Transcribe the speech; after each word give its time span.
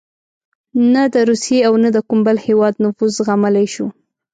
نه 0.93 1.03
د 1.13 1.15
روسیې 1.29 1.59
او 1.67 1.73
نه 1.83 1.89
د 1.95 1.97
کوم 2.07 2.19
بل 2.27 2.37
هېواد 2.47 2.73
نفوذ 2.83 3.11
زغملای 3.17 3.67
شو. 3.73 3.87